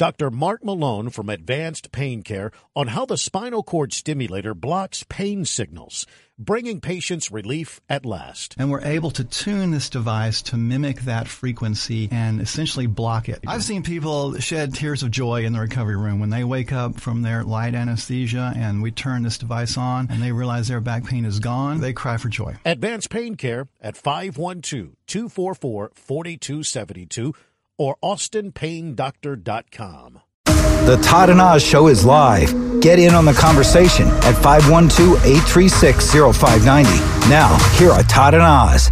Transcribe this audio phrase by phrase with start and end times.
[0.00, 0.30] Dr.
[0.30, 6.06] Mark Malone from Advanced Pain Care on how the spinal cord stimulator blocks pain signals,
[6.38, 8.54] bringing patients relief at last.
[8.56, 13.40] And we're able to tune this device to mimic that frequency and essentially block it.
[13.46, 16.98] I've seen people shed tears of joy in the recovery room when they wake up
[16.98, 21.04] from their light anesthesia and we turn this device on and they realize their back
[21.04, 21.82] pain is gone.
[21.82, 22.56] They cry for joy.
[22.64, 27.34] Advanced Pain Care at 512 244 4272
[27.80, 30.20] or austinpaindoctor.com.
[30.44, 32.52] The Todd and Oz Show is live.
[32.82, 36.90] Get in on the conversation at 512 836 0590.
[37.30, 38.90] Now, here are Todd and Oz.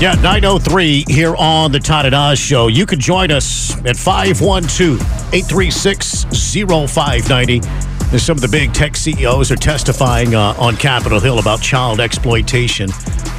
[0.00, 2.68] Yeah, 903 here on the Todd and Oz Show.
[2.68, 7.93] You can join us at 512 836 0590.
[8.18, 12.88] Some of the big tech CEOs are testifying uh, on Capitol Hill about child exploitation.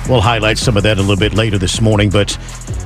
[0.08, 2.10] We'll highlight some of that a little bit later this morning.
[2.10, 2.34] But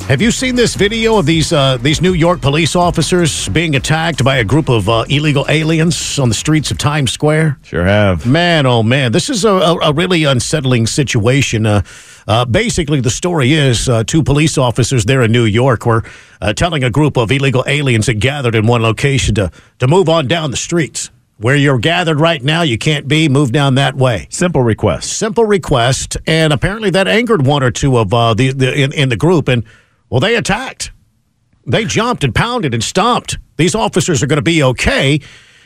[0.07, 4.23] have you seen this video of these uh, these New York police officers being attacked
[4.23, 7.59] by a group of uh, illegal aliens on the streets of Times Square?
[7.63, 8.26] Sure have.
[8.26, 11.65] Man, oh man, this is a, a, really unsettling situation.
[11.65, 11.81] Uh,
[12.27, 16.03] uh, basically, the story is uh, two police officers there in New York were
[16.40, 20.07] uh, telling a group of illegal aliens that gathered in one location to to move
[20.07, 21.09] on down the streets.
[21.40, 23.29] Where you're gathered right now, you can't be.
[23.29, 24.27] Move down that way.
[24.29, 25.13] Simple request.
[25.13, 29.07] Simple request, and apparently that angered one or two of uh, the, the in, in
[29.09, 29.63] the group, and
[30.09, 30.91] well, they attacked.
[31.65, 33.37] They jumped and pounded and stomped.
[33.55, 35.21] These officers are going to be okay.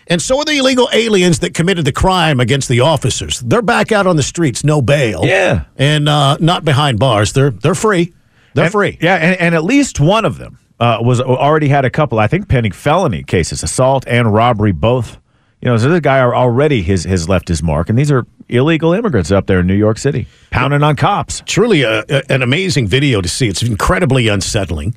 [0.08, 3.40] And so are the illegal aliens that committed the crime against the officers.
[3.40, 5.22] They're back out on the streets, no bail.
[5.24, 5.64] Yeah.
[5.78, 7.32] And uh, not behind bars.
[7.34, 8.14] They're they're free.
[8.54, 8.98] They're And- free.
[9.02, 12.28] Yeah, and, and at least one of them uh, was already had a couple, I
[12.28, 15.18] think, pending felony cases, assault and robbery, both.
[15.64, 18.92] You know, so this guy already his has left his mark, and these are illegal
[18.92, 21.42] immigrants up there in New York City, pounding on cops.
[21.46, 23.48] Truly a, a- an amazing video to see.
[23.48, 24.94] It's incredibly unsettling.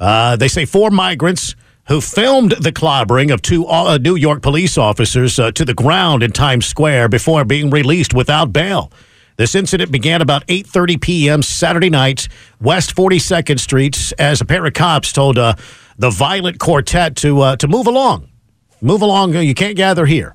[0.00, 1.54] Uh, they say four migrants
[1.86, 6.24] who filmed the clobbering of two uh, New York police officers uh, to the ground
[6.24, 8.90] in Times Square before being released without bail.
[9.36, 11.42] This incident began about 8:30 p.m.
[11.42, 12.26] Saturday night,
[12.60, 15.54] West 42nd Street, as a pair of cops told uh,
[15.96, 18.28] the violent quartet to uh, to move along,
[18.82, 19.34] move along.
[19.34, 20.34] You can't gather here.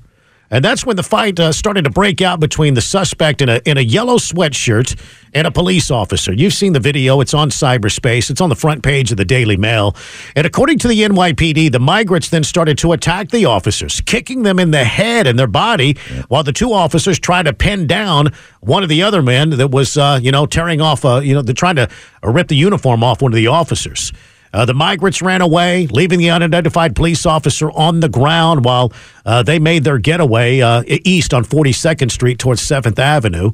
[0.50, 3.62] And that's when the fight uh, started to break out between the suspect in a
[3.66, 4.98] in a yellow sweatshirt
[5.34, 6.32] and a police officer.
[6.32, 8.30] You've seen the video; it's on cyberspace.
[8.30, 9.94] It's on the front page of the Daily Mail.
[10.38, 14.58] And according to the NYPD, the migrants then started to attack the officers, kicking them
[14.58, 15.98] in the head and their body,
[16.30, 18.32] while the two officers tried to pin down
[18.62, 21.04] one of the other men that was, uh, you know, tearing off.
[21.04, 21.90] Uh, you know, they're trying to
[22.24, 24.14] rip the uniform off one of the officers.
[24.54, 28.92] Uh, the migrants ran away, leaving the unidentified police officer on the ground while
[29.26, 33.52] uh, they made their getaway uh, east on 42nd Street towards 7th Avenue.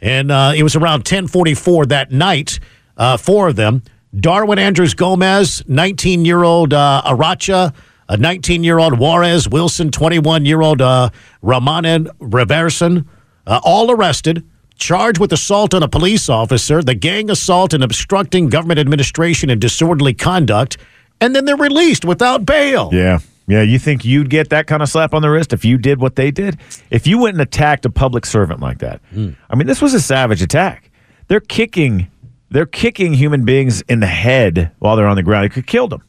[0.00, 2.58] And uh, it was around 1044 that night,
[2.96, 3.82] uh, four of them,
[4.18, 7.74] Darwin Andrews Gomez, 19-year-old uh, Aracha,
[8.08, 11.10] a 19-year-old Juarez Wilson, 21-year-old uh,
[11.42, 13.06] Ramanan Reverson,
[13.46, 14.44] all arrested
[14.80, 19.60] charged with assault on a police officer, the gang assault and obstructing government administration and
[19.60, 20.78] disorderly conduct,
[21.20, 22.90] and then they're released without bail.
[22.92, 23.20] Yeah.
[23.46, 26.00] Yeah, you think you'd get that kind of slap on the wrist if you did
[26.00, 26.58] what they did?
[26.90, 29.00] If you went and attacked a public servant like that.
[29.12, 29.30] Hmm.
[29.48, 30.90] I mean, this was a savage attack.
[31.26, 32.08] They're kicking
[32.50, 35.46] they're kicking human beings in the head while they're on the ground.
[35.46, 36.02] It could kill them.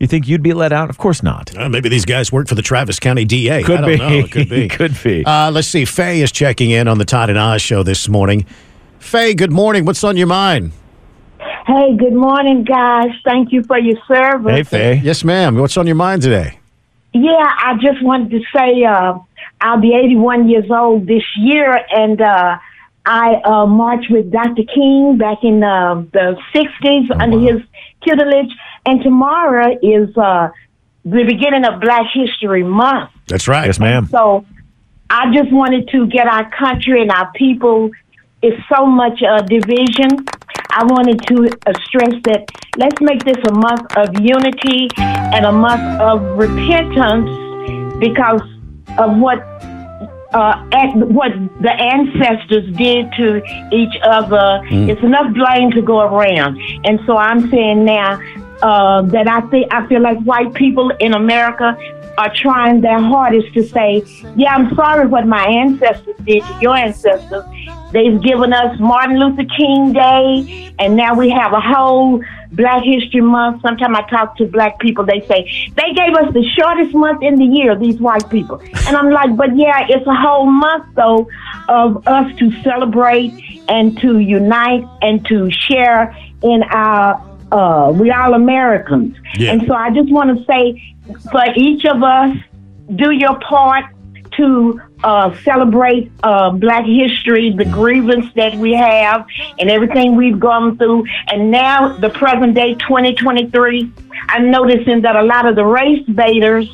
[0.00, 0.88] You think you'd be let out?
[0.88, 1.54] Of course not.
[1.54, 3.62] Uh, maybe these guys work for the Travis County DA.
[3.62, 3.96] Could I don't be.
[3.98, 4.08] know.
[4.08, 4.66] It could be.
[4.80, 5.24] Could be.
[5.26, 5.84] Uh, let's see.
[5.84, 8.46] Faye is checking in on the Todd and Oz show this morning.
[8.98, 9.84] Faye, good morning.
[9.84, 10.72] What's on your mind?
[11.66, 13.10] Hey, good morning, guys.
[13.26, 14.50] Thank you for your service.
[14.50, 15.00] Hey, Faye.
[15.04, 15.56] Yes, ma'am.
[15.56, 16.58] What's on your mind today?
[17.12, 19.18] Yeah, I just wanted to say uh,
[19.60, 22.58] I'll be 81 years old this year, and uh,
[23.06, 24.62] I uh, marched with Dr.
[24.74, 27.62] King back in uh, the 60s under his
[28.04, 28.52] tutelage,
[28.86, 30.48] and tomorrow is uh,
[31.04, 33.10] the beginning of Black History Month.
[33.26, 33.66] That's right.
[33.66, 34.06] Yes, ma'am.
[34.06, 34.44] So
[35.08, 37.90] I just wanted to get our country and our people.
[38.42, 40.26] It's so much uh, division.
[40.70, 45.52] I wanted to uh, stress that let's make this a month of unity and a
[45.52, 47.28] month of repentance
[47.98, 48.42] because
[48.98, 49.38] of what
[50.32, 53.42] uh, at what the ancestors did to
[53.72, 54.60] each other.
[54.70, 58.20] It's enough blame to go around, and so I'm saying now
[58.62, 61.76] uh, that I think I feel like white people in America
[62.18, 64.02] are trying their hardest to say,
[64.36, 67.44] "Yeah, I'm sorry what my ancestors did to your ancestors."
[67.92, 72.22] They've given us Martin Luther King Day, and now we have a whole
[72.52, 73.62] Black History Month.
[73.62, 77.36] Sometimes I talk to black people, they say, they gave us the shortest month in
[77.36, 78.60] the year, these white people.
[78.86, 81.28] And I'm like, but yeah, it's a whole month, though,
[81.68, 88.34] of us to celebrate and to unite and to share in our uh, we all
[88.34, 89.16] Americans.
[89.36, 89.52] Yeah.
[89.52, 90.94] And so I just want to say,
[91.32, 92.36] for each of us,
[92.94, 93.86] do your part
[94.36, 99.26] to uh, celebrate uh, Black history, the grievance that we have,
[99.58, 101.04] and everything we've gone through.
[101.28, 103.92] And now, the present day, 2023,
[104.28, 106.68] I'm noticing that a lot of the race baiters,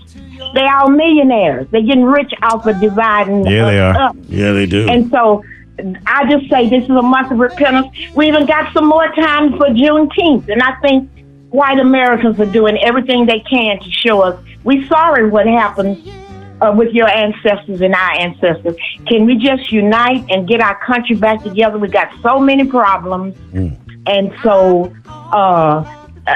[0.54, 1.66] they all millionaires.
[1.70, 3.96] They're getting rich off of dividing Yeah, they are.
[3.96, 4.16] up.
[4.28, 4.88] Yeah, they do.
[4.88, 5.42] And so
[6.06, 7.88] I just say this is a month of repentance.
[8.14, 10.48] We even got some more time for Juneteenth.
[10.48, 11.10] And I think
[11.50, 15.96] white Americans are doing everything they can to show us we're sorry what happened
[16.60, 18.76] uh, with your ancestors and our ancestors.
[19.06, 21.78] Can we just unite and get our country back together?
[21.78, 23.36] We got so many problems.
[24.06, 25.84] And so, uh,
[26.28, 26.32] a,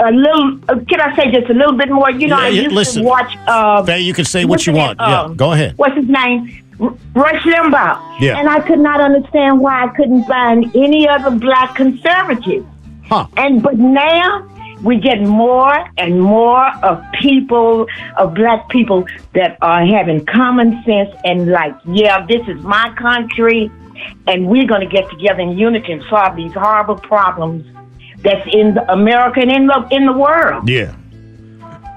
[0.00, 2.10] a little, uh, can I say just a little bit more?
[2.10, 3.02] You know, Yeah, I used listen.
[3.02, 3.36] to watch.
[3.46, 4.98] Uh, Faye, you can say what you want.
[5.00, 5.74] yeah, Um, go ahead.
[5.78, 6.50] What's his name?
[6.78, 8.20] Rush Limbaugh.
[8.20, 8.38] Yeah.
[8.38, 12.66] And I could not understand why I couldn't find any other black conservative.
[13.04, 13.26] Huh.
[13.36, 14.48] And but now
[14.82, 17.86] we get more and more of people,
[18.16, 23.70] of black people that are having common sense and like, yeah, this is my country,
[24.26, 27.64] and we're going to get together in unity and solve these horrible problems
[28.22, 30.68] that's in the America and in the in the world.
[30.68, 30.94] Yeah.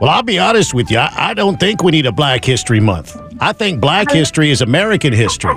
[0.01, 0.97] Well, I'll be honest with you.
[0.97, 3.17] I, I don't think we need a Black History Month.
[3.39, 5.55] I think Black history is American history.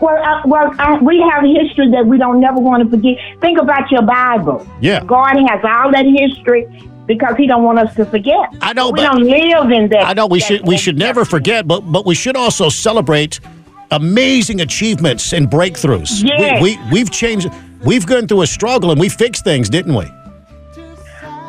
[0.00, 3.16] Well, uh, well, uh, we have history that we don't never want to forget.
[3.40, 4.66] Think about your Bible.
[4.80, 5.02] Yeah.
[5.04, 6.66] God has all that history
[7.06, 8.48] because He don't want us to forget.
[8.60, 10.04] I know, we don't live in that.
[10.06, 13.40] I know we that- should we should never forget, but but we should also celebrate
[13.90, 16.22] amazing achievements and breakthroughs.
[16.24, 16.62] Yes.
[16.62, 17.48] We, we we've changed.
[17.84, 20.06] We've gone through a struggle and we fixed things, didn't we?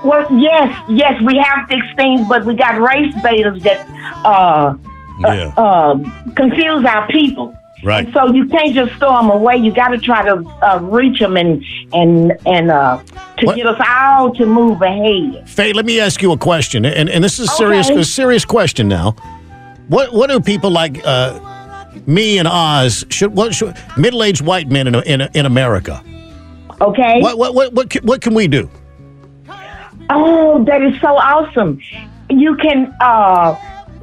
[0.04, 3.88] Well, yes, yes, we have fixed things, but we got race baiters that
[4.24, 4.76] uh,
[5.20, 5.52] Yeah.
[5.58, 5.98] uh,
[6.36, 7.56] confuse our people.
[7.86, 8.06] Right.
[8.06, 9.58] And so you can't just throw them away.
[9.58, 13.02] You got to try to uh, reach them and and and uh,
[13.38, 15.48] to What- get us all to move ahead.
[15.48, 18.44] Faye, let me ask you a question, and and this is a serious a serious
[18.44, 19.12] question now.
[19.88, 21.40] What what do people like uh,
[22.08, 26.04] me and Oz should what should middle aged white men in in, in America?
[26.82, 27.22] Okay.
[27.22, 28.68] What what what what can, what can we do?
[30.10, 31.80] Oh, that is so awesome.
[32.30, 33.56] You can, uh,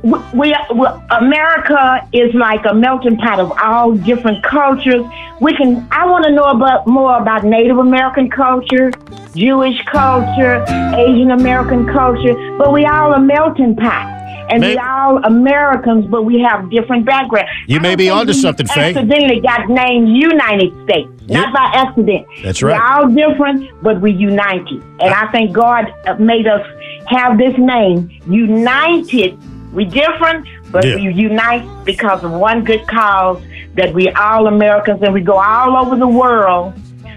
[0.02, 5.04] we, we, we, America is like a melting pot of all different cultures.
[5.40, 8.90] We can, I want to know about more about Native American culture,
[9.34, 10.64] Jewish culture,
[10.96, 14.18] Asian American culture, but we all a melting pot.
[14.50, 17.48] And we May- all Americans, but we have different backgrounds.
[17.68, 18.90] You may be onto something, Faye.
[18.90, 21.42] Accidentally got named United States, Yeah.
[21.42, 22.26] not by accident.
[22.42, 22.96] That's We're right.
[22.96, 24.82] all different, but we united.
[25.00, 25.86] And I think God
[26.18, 26.66] made us
[27.06, 29.38] have this name, United.
[29.72, 30.96] We different, but Yeah.
[30.96, 33.38] we unite because of one good cause
[33.76, 36.74] that we all Americans and we go all over the world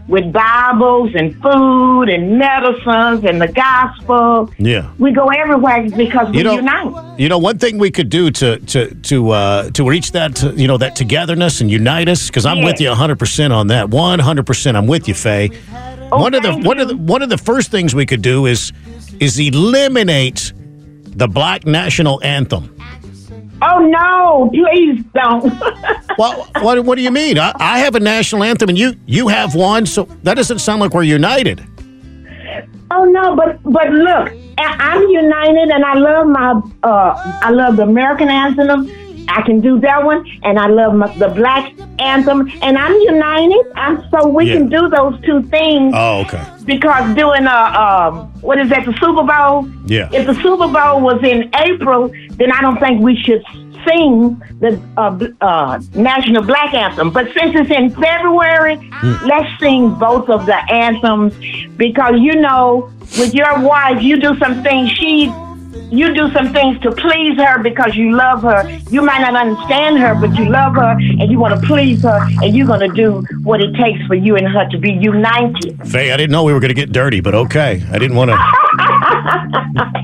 [0.07, 4.49] with Bibles and food and medicines and the gospel.
[4.59, 4.85] Yeah.
[4.99, 6.93] We go everywhere because we You know, unite.
[7.17, 10.67] you know, one thing we could do to to to uh, to reach that, you
[10.67, 12.65] know, that togetherness and unite us, because I'm Yeah.
[12.65, 13.89] with you 100 percent on that.
[13.89, 15.49] 100 percent, I'm with you, Faye.
[16.11, 18.45] one of the Oh, one of the one of the first things we could do
[18.45, 18.71] is
[19.19, 20.53] is eliminate
[21.15, 22.71] the black national anthem.
[23.62, 25.62] Oh no, please don't.
[26.17, 27.38] Well, what what do you mean?
[27.38, 30.79] I, I have a national anthem, and you you have one, so that doesn't sound
[30.79, 31.62] like we're united.
[32.91, 37.84] Oh no, but but look, I'm united, and I love my uh, I love the
[37.84, 38.89] American anthem.
[39.27, 43.65] I can do that one, and I love my, the black anthem, and I'm united.
[43.75, 44.53] I'm so we Yeah.
[44.53, 46.43] can do those two things Oh, okay.
[46.65, 48.86] Because doing a um, what is that?
[48.86, 49.69] The Super Bowl.
[49.86, 50.10] Yeah.
[50.12, 53.43] If the Super Bowl was in April, then I don't think we should
[53.88, 57.12] sing the uh, uh, national black anthem.
[57.12, 58.77] But since it's in February,
[59.24, 61.34] let's sing both of the anthems
[61.77, 65.34] because you know, with your wife, you do some things she.
[65.91, 68.70] You do some things to please her because you love her.
[68.89, 72.20] You might not understand her, but you love her and you want to please her,
[72.41, 75.77] and you're going to do what it takes for you and her to be united.
[75.88, 77.84] Faye, I didn't know we were going to get dirty, but okay.
[77.91, 78.38] I didn't want to.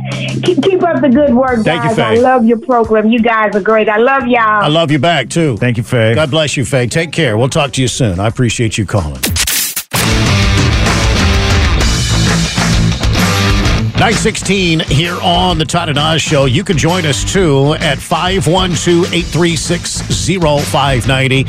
[0.44, 1.96] Keep, keep up the good work, Thank you, guys.
[1.96, 2.04] Faye.
[2.04, 3.10] I love your program.
[3.10, 3.88] You guys are great.
[3.88, 4.42] I love y'all.
[4.42, 5.58] I love you back too.
[5.58, 6.16] Thank you, Faye.
[6.16, 6.88] God bless you, Faye.
[6.88, 7.38] Take care.
[7.38, 8.20] We'll talk to you soon.
[8.20, 9.22] I appreciate you calling.
[14.01, 16.46] 916 here on the Todd and Oz Show.
[16.46, 21.46] You can join us too at 512 836 0590.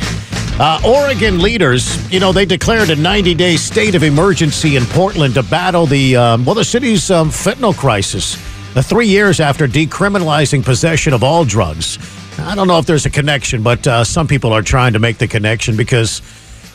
[0.59, 5.33] Uh, Oregon leaders, you know, they declared a 90 day state of emergency in Portland
[5.33, 8.35] to battle the, um, well, the city's um, fentanyl crisis.
[8.75, 11.97] The three years after decriminalizing possession of all drugs.
[12.37, 15.17] I don't know if there's a connection, but uh, some people are trying to make
[15.17, 16.21] the connection because,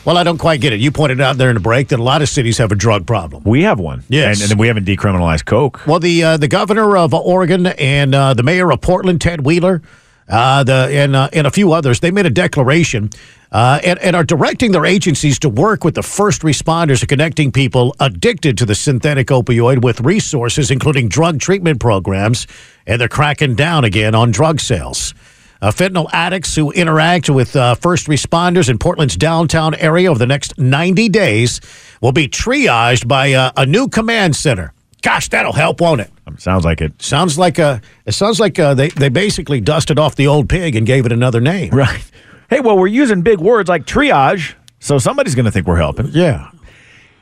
[0.09, 0.79] Well, I don't quite get it.
[0.79, 3.05] You pointed out there in the break that a lot of cities have a drug
[3.05, 3.43] problem.
[3.45, 4.01] We have one.
[4.09, 4.41] Yes.
[4.41, 5.85] And, and we haven't decriminalized Coke.
[5.85, 9.83] Well, the uh, the governor of Oregon and uh, the mayor of Portland, Ted Wheeler,
[10.27, 13.11] uh, the and uh, and a few others, they made a declaration
[13.51, 17.95] uh, and, and are directing their agencies to work with the first responders connecting people
[17.99, 22.47] addicted to the synthetic opioid with resources, including drug treatment programs,
[22.87, 25.13] and they're cracking down again on drug sales.
[25.61, 30.25] Uh, fentanyl addicts who interact with uh, first responders in Portland's downtown area over the
[30.25, 31.59] next 90 days
[32.01, 34.73] will be triaged by uh, a new command center.
[35.01, 36.11] Gosh, that'll help, won't it?
[36.27, 37.01] Um, Sounds like it.
[37.01, 40.75] Sounds like uh, it sounds like uh, they they basically dusted off the old pig
[40.75, 41.71] and gave it another name.
[41.73, 42.03] Right.
[42.49, 46.07] Hey, well, we're using big words like triage, so somebody's going to think we're helping.
[46.11, 46.49] Yeah.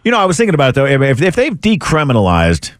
[0.03, 0.86] You know, I was thinking about it though.
[0.86, 2.72] If, if they've decriminalized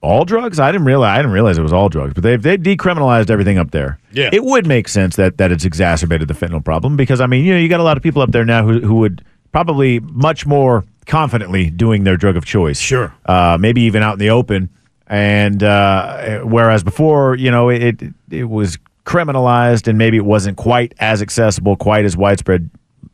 [0.00, 1.14] all drugs, I didn't realize.
[1.14, 3.98] I didn't realize it was all drugs, but they've they've decriminalized everything up there.
[4.12, 4.30] Yeah.
[4.32, 7.52] it would make sense that that it's exacerbated the fentanyl problem because I mean, you
[7.54, 10.46] know, you got a lot of people up there now who who would probably much
[10.46, 12.78] more confidently doing their drug of choice.
[12.78, 13.12] Sure.
[13.26, 14.68] uh, maybe even out in the open.
[15.06, 20.92] And uh, whereas before, you know, it it was criminalized and maybe it wasn't quite
[20.98, 22.68] as accessible, quite as widespread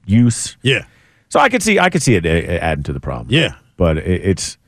[0.06, 0.56] use.
[0.62, 0.84] Yeah.
[1.28, 3.28] So I could see I could see it adding to the problem.
[3.30, 3.54] Yeah.
[3.76, 4.58] but it, it's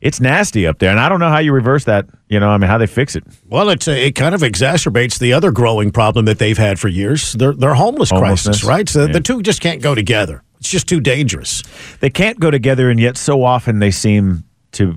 [0.00, 2.06] it's nasty up there, and I don't know how you reverse that.
[2.28, 3.24] You know, I mean, how they fix it.
[3.48, 6.88] Well, it's, uh, it kind of exacerbates the other growing problem that they've had for
[6.88, 7.32] years.
[7.34, 8.88] Their their homeless crisis, right?
[8.88, 9.12] So Yeah.
[9.12, 10.42] the two just can't go together.
[10.58, 11.62] It's just too dangerous.
[12.00, 14.96] They can't go together, and yet so often they seem to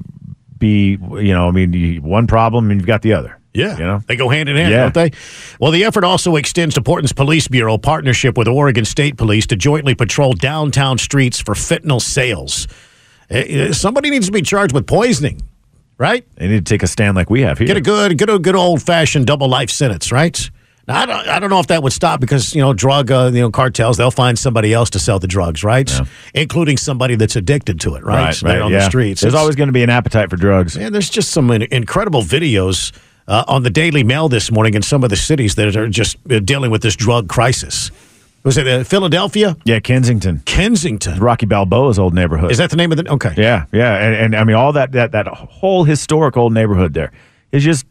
[0.58, 0.98] be.
[1.01, 3.36] You know, I mean, one problem and you've got the other.
[3.51, 3.77] Yeah.
[3.77, 4.01] you know.
[4.08, 4.82] They go hand in hand, Yeah.
[4.89, 5.12] don't they?
[5.60, 9.56] Well, the effort also extends to Portland's Police Bureau partnership with Oregon State Police to
[9.56, 12.68] jointly patrol downtown streets for fentanyl sales.
[13.31, 15.41] Uh, uh, Somebody needs to be charged with poisoning,
[15.98, 16.25] right?
[16.36, 17.67] They need to take a stand like we have here.
[17.67, 20.50] Get a good, good, good old fashioned double life sentence, right?
[20.88, 23.29] Now, I don't, I don't know if that would stop because you know drug, uh,
[23.31, 23.98] you know cartels.
[23.98, 25.91] They'll find somebody else to sell the drugs, right?
[26.33, 28.24] Including somebody that's addicted to it, right?
[28.25, 28.79] right, right on yeah.
[28.79, 29.21] the streets.
[29.21, 30.75] There's It's- always going to be an appetite for drugs.
[30.77, 32.91] Man, there's just some incredible videos
[33.27, 36.17] uh, on the Daily Mail this morning in some of the cities that are just
[36.31, 37.91] uh, dealing with this drug crisis.
[38.43, 39.58] Was it uh, Philadelphia?
[39.65, 41.19] Yeah, Kensington, Kensington.
[41.19, 42.51] Rocky Balboa's old neighborhood.
[42.51, 43.12] Is that the name of the?
[43.12, 43.34] Okay.
[43.38, 47.12] Yeah, yeah, and, and I mean all that that that whole historic old neighborhood there
[47.51, 47.86] is just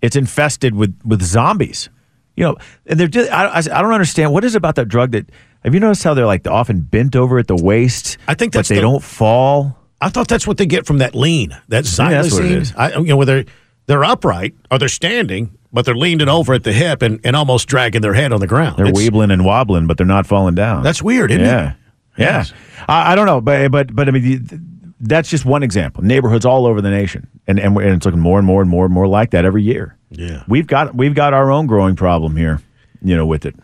[0.00, 1.88] it's infested with with zombies.
[2.36, 4.88] You know, and they're just I, I, I don't understand what is it about that
[4.88, 5.28] drug that
[5.64, 8.16] have you noticed how they're like often bent over at the waist?
[8.26, 9.76] I think that's but they the- don't fall.
[10.00, 12.56] I thought that's what they get from that lean, that think that's what it xylazine.
[12.62, 12.74] is.
[12.74, 13.44] I, you know, whether
[13.84, 17.68] they're upright or they're standing, but they're leaning over at the hip and, and almost
[17.68, 18.76] dragging their head on the ground.
[18.76, 20.82] They're It's- weebling and wobbling, but they're not falling down.
[20.82, 21.70] That's weird, isn't yeah.
[21.70, 21.76] it?
[22.18, 22.52] Yeah, Yes.
[22.88, 24.60] I, I don't know, but but but I mean, the-
[25.02, 26.04] that's just one example.
[26.04, 28.84] Neighborhoods all over the nation, and and, and it's looking more and more and more
[28.84, 29.96] and more like that every year.
[30.10, 30.42] Yeah.
[30.48, 32.60] we've got we've got our own growing problem here,
[33.00, 33.54] you know, with it.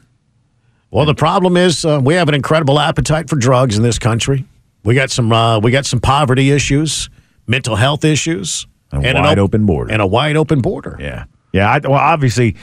[0.90, 4.44] Well, the problem is uh, we have an incredible appetite for drugs in this country.
[4.84, 7.10] We got some uh, we got some poverty issues,
[7.46, 9.92] mental health issues, And a an wide op- open border.
[9.92, 10.96] and a wide open border.
[11.00, 11.70] Yeah, yeah.
[11.70, 12.56] I, well, obviously,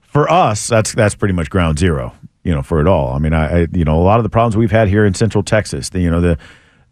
[0.00, 2.14] for us, that's that's pretty much ground zero.
[2.44, 3.12] You know, for it all.
[3.12, 5.14] I mean, I, I you know a lot of the problems we've had here in
[5.14, 5.90] Central Texas.
[5.90, 6.38] The you know the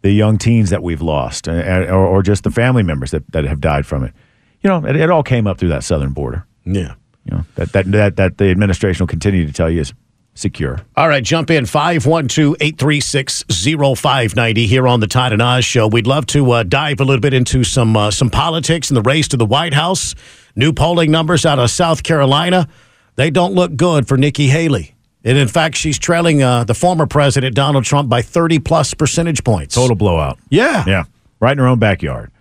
[0.01, 3.43] the young teens that we've lost, uh, or, or just the family members that, that
[3.45, 4.13] have died from it.
[4.61, 6.45] You know, it, it all came up through that southern border.
[6.63, 6.93] Yeah.
[7.25, 9.93] You know that that that, that the administration will continue to tell you is
[10.35, 10.79] secure.
[10.95, 15.87] All right, jump in 512 836 0590 here on the Todd and Oz show.
[15.87, 19.01] We'd love to uh, dive a little bit into some uh, some politics and the
[19.01, 20.13] race to the White House.
[20.55, 22.67] New polling numbers out of South Carolina,
[23.15, 24.95] they don't look good for Nikki Haley.
[25.23, 29.43] And in fact, she's trailing uh, the former president, Donald Trump, by 30 plus percentage
[29.43, 29.75] points.
[29.75, 30.37] Total blowout.
[30.49, 30.83] Yeah.
[30.87, 31.03] Yeah,
[31.39, 32.31] right in her own backyard.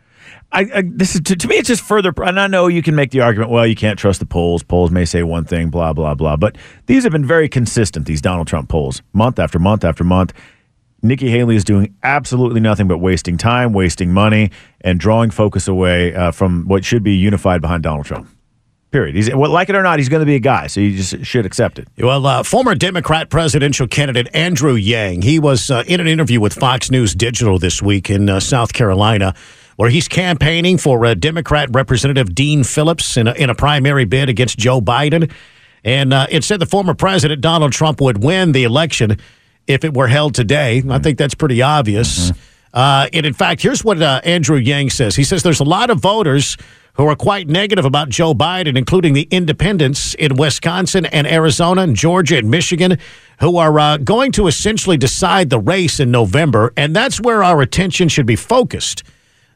[0.53, 2.95] I, I this is to, to me it's just further and I know you can
[2.95, 5.93] make the argument well you can't trust the polls polls may say one thing blah
[5.93, 6.57] blah blah but
[6.87, 10.33] these have been very consistent these Donald Trump polls month after month after month
[11.05, 16.15] Nikki Haley is doing absolutely nothing but wasting time wasting money and drawing focus away
[16.15, 18.27] uh, from what should be unified behind Donald Trump.
[18.91, 19.15] Period.
[19.15, 21.27] He's well, like it or not he's going to be a guy so you just
[21.27, 21.89] should accept it.
[21.99, 26.55] Well, uh, former Democrat presidential candidate Andrew Yang, he was uh, in an interview with
[26.55, 29.35] Fox News Digital this week in uh, South Carolina,
[29.77, 34.29] where he's campaigning for uh, Democrat Representative Dean Phillips in a, in a primary bid
[34.29, 35.31] against Joe Biden.
[35.83, 39.19] And uh, it said the former president, Donald Trump, would win the election
[39.67, 40.83] if it were held today.
[40.89, 42.31] I think that's pretty obvious.
[42.73, 45.17] Uh, and in fact, here's what uh, Andrew Yang says.
[45.17, 46.57] He says there's a lot of voters
[46.95, 51.97] who are quite negative about Joe Biden, including the independents in Wisconsin and Arizona and
[51.97, 52.99] Georgia and Michigan,
[53.41, 56.73] who are uh, going to essentially decide the race in November.
[56.77, 59.03] And that's where our attention should be focused.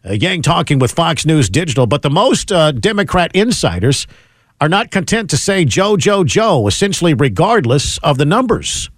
[0.05, 4.07] Uh, Yang talking with Fox News Digital, but the most uh, Democrat insiders
[4.61, 8.91] are not content to say Joe, Joe, Joe, essentially regardless of the numbers.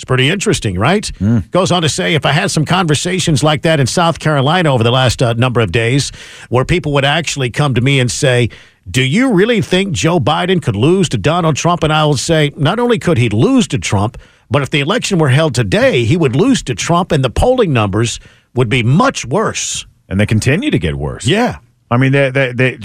[0.00, 1.10] It's pretty interesting, right?
[1.50, 4.82] Goes on to say if I had some conversations like that in South Carolina over
[4.82, 6.10] the last uh, number of days,
[6.48, 8.48] where people would actually come to me and say,
[8.90, 11.82] Do you really think Joe Biden could lose to Donald Trump?
[11.82, 14.16] And I would say, Not only could he lose to Trump,
[14.50, 17.74] but if the election were held today, he would lose to Trump and the polling
[17.74, 18.20] numbers
[18.54, 19.84] would be much worse.
[20.08, 21.26] And they continue to get worse.
[21.26, 21.58] Yeah.
[21.90, 22.78] I mean, they, they, they,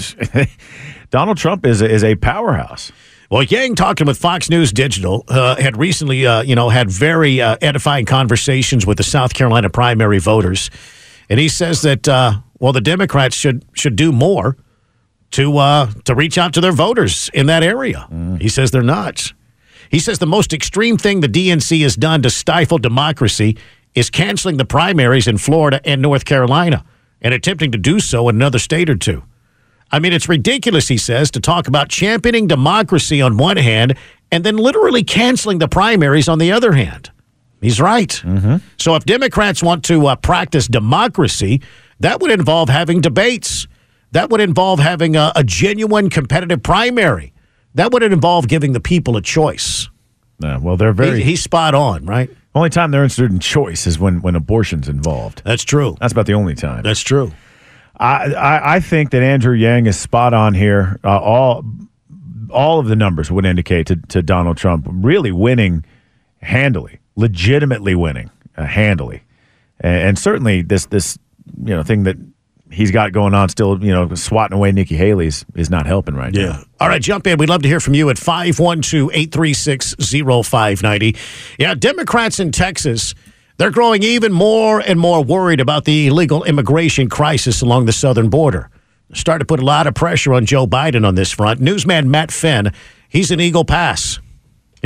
[1.12, 2.92] Donald Trump is a, is a powerhouse.
[3.30, 7.42] Well, Yang talking with Fox News Digital uh, had recently, uh, you know, had very
[7.42, 10.70] uh, edifying conversations with the South Carolina primary voters,
[11.28, 14.58] and he says that uh, well, the Democrats should should do more
[15.32, 18.08] to uh, to reach out to their voters in that area.
[18.40, 19.34] He says they're not.
[19.90, 23.58] He says the most extreme thing the DNC has done to stifle democracy
[23.94, 26.84] is canceling the primaries in Florida and North Carolina
[27.22, 29.24] and attempting to do so in another state or two.
[29.92, 33.96] I mean, it's ridiculous, he says, to talk about championing democracy on one hand
[34.32, 37.12] and then literally canceling the primaries on the other hand.
[37.62, 38.12] He's right.
[38.78, 41.62] So if Democrats want to uh, practice democracy,
[42.00, 43.68] that would involve having debates.
[44.12, 47.34] That would involve having a, a genuine competitive primary.
[47.76, 49.90] That would involve giving the people a choice.
[50.40, 51.20] Yeah, well, they're very.
[51.20, 52.30] He- he's spot on, right?
[52.54, 55.42] only time they're interested in choice is when, when abortion's involved.
[55.44, 55.98] That's true.
[56.00, 56.84] That's about the only time.
[56.84, 57.34] That's true.
[57.98, 61.00] I, I, I think that Andrew Yang is spot on here.
[61.04, 61.64] Uh, all
[62.52, 65.84] all of the numbers would indicate to, to Donald Trump really winning
[66.42, 69.24] handily, legitimately winning uh, handily,
[69.80, 71.18] and, and certainly this this
[71.64, 72.18] you know thing that
[72.72, 76.34] he's got going on still you know swatting away Nikki Haley's is not helping right
[76.34, 76.42] now.
[76.42, 76.64] Yeah.
[76.80, 77.38] All right, jump in.
[77.38, 81.16] We'd love to hear from you at 512 836 0590.
[81.58, 83.16] Yeah, Democrats in Texas,
[83.58, 88.30] they're growing even more and more worried about the illegal immigration crisis along the southern
[88.30, 88.70] border.
[89.14, 91.62] Starting to put a lot of pressure on Joe Biden on this front.
[91.62, 92.74] Newsman Matt Finn,
[93.08, 94.20] he's in Eagle Pass.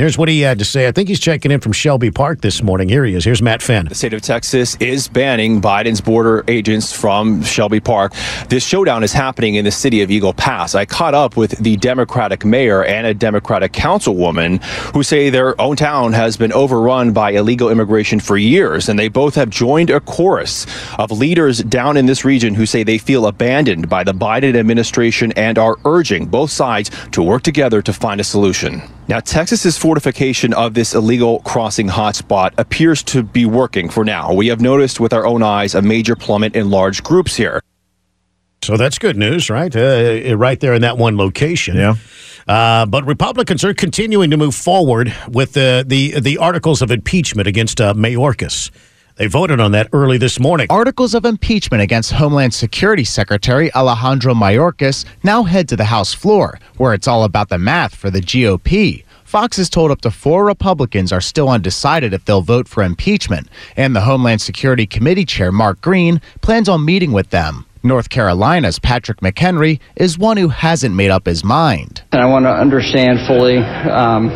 [0.00, 0.88] Here's what he had to say.
[0.88, 2.88] I think he's checking in from Shelby Park this morning.
[2.88, 3.22] Here he is.
[3.22, 3.84] Here's Matt Finn.
[3.84, 8.14] The state of Texas is banning Biden's border agents from Shelby Park.
[8.48, 10.74] This showdown is happening in the city of Eagle Pass.
[10.74, 14.62] I caught up with the Democratic mayor and a Democratic councilwoman
[14.94, 19.08] who say their own town has been overrun by illegal immigration for years, and they
[19.08, 20.66] both have joined a chorus
[20.98, 25.30] of leaders down in this region who say they feel abandoned by the Biden administration
[25.32, 28.80] and are urging both sides to work together to find a solution.
[29.10, 34.32] Now, Texas's fortification of this illegal crossing hotspot appears to be working for now.
[34.32, 37.60] We have noticed with our own eyes a major plummet in large groups here.
[38.62, 39.74] So that's good news, right?
[39.74, 41.74] Uh, right there in that one location.
[41.74, 41.96] Yeah.
[42.46, 47.48] Uh, but Republicans are continuing to move forward with the the, the articles of impeachment
[47.48, 48.70] against uh, Mayorkas.
[49.16, 50.68] They voted on that early this morning.
[50.70, 56.60] Articles of impeachment against Homeland Security Secretary Alejandro Mayorkas now head to the House floor,
[56.76, 59.02] where it's all about the math for the GOP.
[59.30, 63.46] Fox is told up to four Republicans are still undecided if they'll vote for impeachment,
[63.76, 67.64] and the Homeland Security Committee Chair Mark Green plans on meeting with them.
[67.84, 72.02] North Carolina's Patrick McHenry is one who hasn't made up his mind.
[72.10, 74.30] and I want to understand fully um,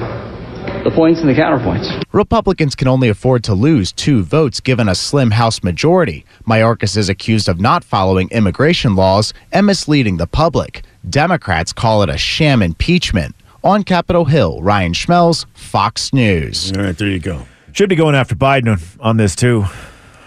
[0.85, 2.01] the points and the counterpoints.
[2.13, 6.25] Republicans can only afford to lose two votes given a slim House majority.
[6.47, 10.85] Mayorkas is accused of not following immigration laws and misleading the public.
[11.11, 13.35] Democrats call it a sham impeachment.
[13.65, 16.71] On Capitol Hill, Ryan Schmelz, Fox News.
[16.77, 17.47] All right, there you go.
[17.73, 19.65] Should be going after Biden on, on this too.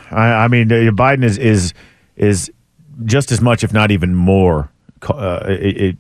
[0.09, 1.73] I, I mean, Biden is is
[2.15, 2.51] is
[3.05, 4.71] just as much, if not even more,
[5.07, 5.97] uh, it, it,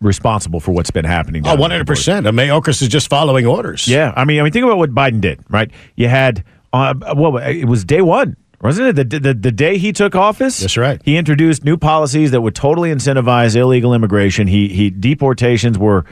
[0.00, 1.42] responsible for what's been happening.
[1.42, 1.78] Oh, down one there.
[1.78, 2.24] hundred percent.
[2.24, 3.88] Mayorkas is just following orders.
[3.88, 5.40] Yeah, I mean, I mean, think about what Biden did.
[5.50, 5.72] Right?
[5.96, 8.36] You had uh, well, it was day one.
[8.60, 10.60] Wasn't it the, the the day he took office?
[10.60, 11.00] That's right.
[11.04, 14.46] He introduced new policies that would totally incentivize illegal immigration.
[14.46, 16.06] He he deportations were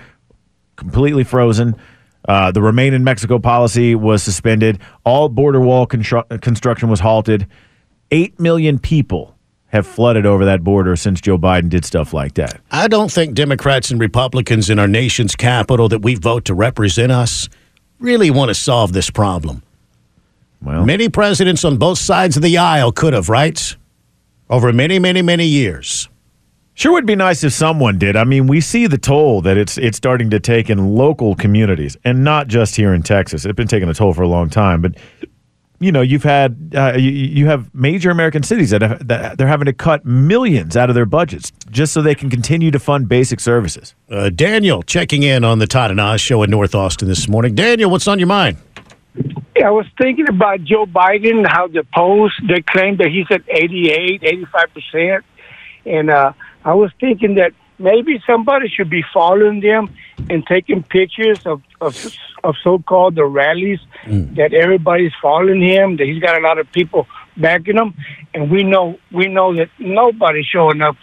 [0.76, 1.76] completely frozen.
[2.26, 4.78] Uh, the remain in Mexico policy was suspended.
[5.04, 7.46] All border wall constru- construction was halted.
[8.10, 9.34] Eight million people
[9.68, 12.60] have flooded over that border since Joe Biden did stuff like that.
[12.70, 17.10] I don't think Democrats and Republicans in our nation's capital that we vote to represent
[17.10, 17.48] us
[17.98, 19.62] really want to solve this problem.
[20.62, 23.76] Well, Many presidents on both sides of the aisle could have, right?
[24.48, 26.08] Over many, many, many years.
[26.76, 28.16] Sure would be nice if someone did.
[28.16, 31.96] I mean, we see the toll that it's it's starting to take in local communities,
[32.04, 33.44] and not just here in Texas.
[33.44, 34.96] It's been taking a toll for a long time, but
[35.78, 39.46] you know, you've had uh, you, you have major American cities that, have, that they're
[39.46, 43.08] having to cut millions out of their budgets just so they can continue to fund
[43.08, 43.94] basic services.
[44.10, 47.54] Uh, Daniel checking in on the Todd and Oz show in North Austin this morning.
[47.54, 48.56] Daniel, what's on your mind?
[49.62, 54.22] I was thinking about Joe Biden, how the polls they claim that he's at 88,
[54.24, 55.24] 85 percent,
[55.86, 56.32] and uh,
[56.64, 59.94] I was thinking that maybe somebody should be following them
[60.30, 61.96] and taking pictures of of,
[62.42, 65.96] of so-called the rallies that everybody's following him.
[65.96, 67.94] That he's got a lot of people backing him,
[68.32, 70.96] and we know we know that nobody's showing up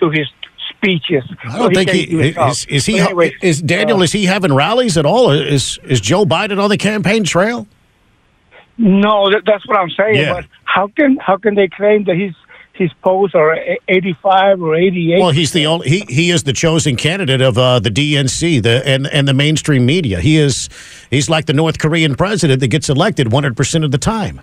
[0.00, 0.28] to his
[0.70, 1.24] speeches.
[1.44, 2.64] I don't think he is.
[2.66, 2.98] Is he?
[3.42, 4.02] Is Daniel?
[4.02, 5.30] is he having rallies at all?
[5.30, 7.66] Is is Joe Biden on the campaign trail?
[8.78, 10.16] No, that, that's what I'm saying.
[10.16, 10.34] Yeah.
[10.34, 12.32] But how can how can they claim that his
[12.78, 13.56] his polls are
[13.88, 15.18] 85 or 88?
[15.20, 15.88] Well, he's the only.
[15.88, 19.84] He he is the chosen candidate of uh, the DNC, the and and the mainstream
[19.84, 20.20] media.
[20.20, 20.68] He is.
[21.10, 24.40] He's like the North Korean president that gets elected 100 percent of the time.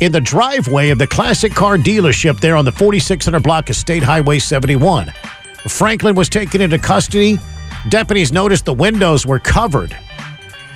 [0.02, 4.04] in the driveway of the classic car dealership there on the 4600 block of State
[4.04, 5.08] Highway 71.
[5.68, 7.38] Franklin was taken into custody.
[7.90, 9.96] Deputies noticed the windows were covered.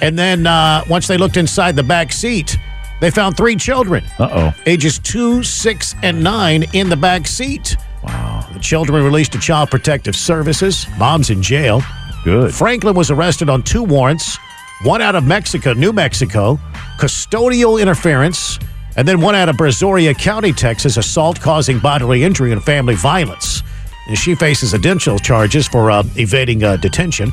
[0.02, 2.58] And then uh, once they looked inside the back seat,
[3.02, 4.62] they found three children, Uh oh.
[4.65, 7.76] ages two, six, and nine, in the back seat.
[8.04, 8.48] Wow.
[8.54, 10.86] The children were released to Child Protective Services.
[10.98, 11.82] Mom's in jail.
[12.24, 12.54] Good.
[12.54, 14.38] Franklin was arrested on two warrants
[14.84, 16.60] one out of Mexico, New Mexico,
[17.00, 18.60] custodial interference,
[18.96, 23.62] and then one out of Brazoria County, Texas, assault causing bodily injury and family violence.
[24.08, 27.32] And she faces additional charges for uh, evading uh, detention.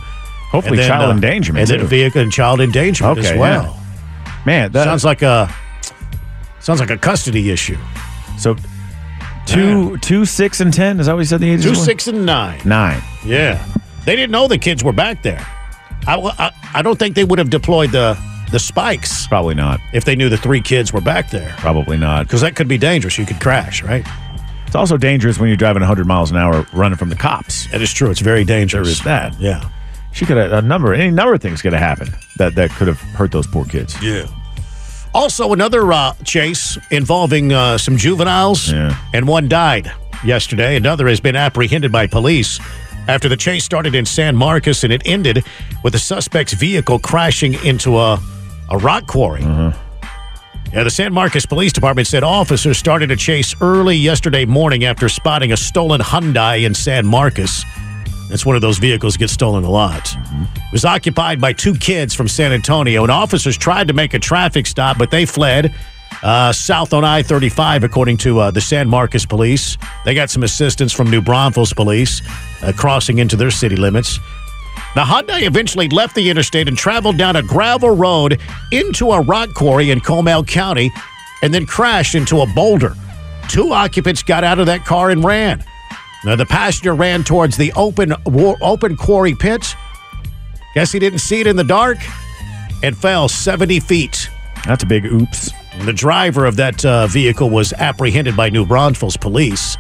[0.51, 1.71] Hopefully, then, child uh, endangerment.
[1.71, 3.81] And then vehicle and child endangerment Okay, as well.
[4.45, 5.53] Man, that Sounds like a
[6.61, 7.77] sounds like a custody issue.
[8.39, 8.57] so
[9.47, 11.01] two, two, six, and ten.
[11.01, 11.77] Is that what you said the ages Two, were?
[11.77, 12.61] six, and nine.
[12.65, 13.03] nine.
[13.25, 13.65] Yeah,
[14.05, 15.45] they didn't know the kids were back there.
[16.07, 18.17] I, I, I don't think they would have deployed the
[18.53, 19.81] the spikes Probably not.
[19.93, 21.53] if they knew the three kids were back there.
[21.59, 22.27] Probably not.
[22.27, 23.19] Because that could be dangerous.
[23.19, 24.07] You could crash, right?
[24.69, 27.67] It's also dangerous when you're driving 100 miles an hour running from the cops.
[27.73, 28.09] That is true.
[28.09, 28.87] It's very dangerous.
[28.87, 29.41] There is that.
[29.41, 29.69] Yeah.
[30.13, 32.87] She could have a number, any number of things could have happened that that could
[32.87, 34.01] have hurt those poor kids.
[34.01, 34.27] Yeah.
[35.13, 38.97] Also, another uh, chase involving uh, some juveniles, Yeah.
[39.13, 39.91] and one died
[40.25, 40.77] yesterday.
[40.77, 42.61] Another has been apprehended by police
[43.09, 45.45] after the chase started in San Marcos and it ended
[45.83, 48.19] with the suspect's vehicle crashing into a,
[48.71, 49.43] a rock quarry.
[49.43, 50.73] Mm-hmm.
[50.73, 55.09] Yeah, the San Marcos Police Department said officers started a chase early yesterday morning after
[55.09, 57.65] spotting a stolen Hyundai in San Marcos.
[58.29, 60.03] That's one of those vehicles that gets stolen a lot.
[60.03, 60.43] Mm-hmm.
[60.57, 64.19] It was occupied by two kids from San Antonio, and officers tried to make a
[64.19, 65.73] traffic stop, but they fled
[66.27, 69.79] uh, south on I 35, according to uh, the San Marcos police.
[70.05, 72.21] They got some assistance from New Braunfels police
[72.63, 74.19] uh, crossing into their city limits.
[74.97, 78.41] The Hyundai eventually left the interstate and traveled down a gravel road
[78.73, 80.91] into a rock quarry in Comal County
[81.43, 82.95] and then crashed into a boulder.
[83.49, 85.65] Two occupants got out of that car and ran.
[86.25, 89.77] Now, the passenger ran towards the open, open quarry pit.
[90.75, 91.99] Guess he didn't see it in the dark
[92.83, 94.29] and fell 70 feet.
[94.65, 95.53] That's a big oops.
[95.85, 99.77] The driver of that uh, vehicle was apprehended by New Braunfels police.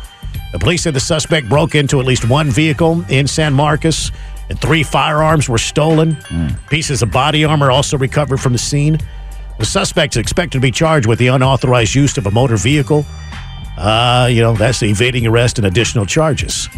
[0.52, 4.12] The police said the suspect broke into at least one vehicle in San Marcos,
[4.48, 6.16] and three firearms were stolen.
[6.70, 8.98] Pieces of body armor also recovered from the scene.
[9.58, 13.04] The suspect is expected to be charged with the unauthorized use of a motor vehicle.
[13.76, 16.68] Uh, you know, that's evading arrest and additional charges.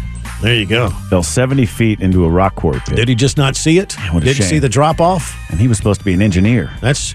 [0.41, 0.89] There you go.
[1.09, 2.95] Fell 70 feet into a rock quarry pit.
[2.95, 3.95] Did he just not see it?
[3.97, 4.47] a Didn't shame.
[4.47, 5.35] see the drop off?
[5.51, 6.71] and he was supposed to be an engineer.
[6.81, 7.13] That's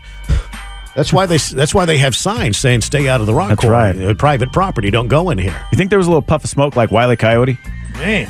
[0.96, 3.60] That's why they that's why they have signs saying "Stay out of the rock That's
[3.62, 4.00] quarry." right.
[4.00, 4.90] Uh, private property.
[4.90, 5.60] Don't go in here.
[5.72, 7.58] You think there was a little puff of smoke like Wiley Coyote?
[7.94, 8.26] Man,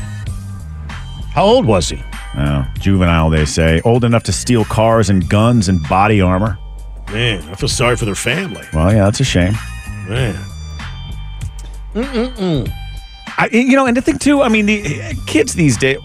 [1.33, 2.03] how old was he?
[2.37, 3.81] Oh, juvenile, they say.
[3.85, 6.59] Old enough to steal cars and guns and body armor.
[7.13, 8.65] Man, I feel sorry for their family.
[8.73, 9.53] Well, yeah, that's a shame.
[10.09, 10.35] Man,
[11.95, 12.73] Mm-mm-mm.
[13.39, 15.99] I, you know, and the thing too, I mean, the kids these days,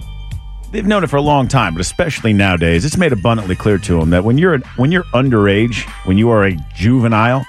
[0.71, 3.99] they've known it for a long time, but especially nowadays, it's made abundantly clear to
[3.99, 7.45] them that when you're when you're underage, when you are a juvenile,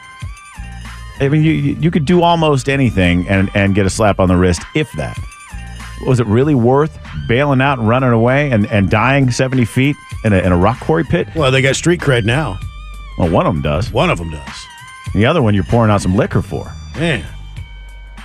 [1.20, 4.37] I mean, you you could do almost anything and and get a slap on the
[4.37, 5.18] wrist, if that.
[6.06, 10.33] Was it really worth bailing out and running away and, and dying 70 feet in
[10.33, 11.28] a, in a rock quarry pit?
[11.37, 12.59] well, they got street cred now.
[13.18, 13.92] Well, one of them does.
[13.92, 14.66] One of them does.
[15.12, 16.72] The other one you're pouring out some liquor for.
[16.96, 17.26] Man,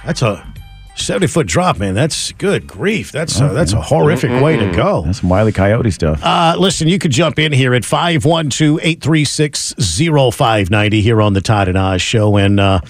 [0.05, 0.47] that's a
[0.95, 1.93] seventy foot drop, man.
[1.93, 3.11] That's good grief.
[3.11, 5.03] That's a, that's a horrific way to go.
[5.03, 6.21] That's some Wiley Coyote stuff.
[6.23, 11.67] Uh, listen, you could jump in here at 512 836 0590 here on the Todd
[11.67, 12.37] and Oz show.
[12.37, 12.81] And uh,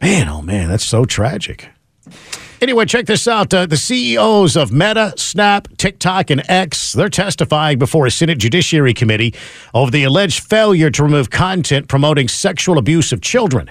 [0.00, 1.68] man, oh man, that's so tragic.
[2.60, 3.52] Anyway, check this out.
[3.52, 8.94] Uh, the CEOs of Meta, Snap, TikTok, and X, they're testifying before a Senate Judiciary
[8.94, 9.34] Committee
[9.74, 13.68] over the alleged failure to remove content promoting sexual abuse of children.